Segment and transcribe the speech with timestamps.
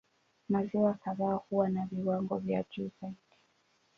[0.49, 3.15] Maziwa kadhaa huwa na viwango vya juu zaidi.